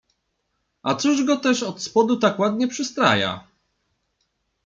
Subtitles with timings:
[0.83, 3.47] A cóż go też od spodu tak ładnie przystraja?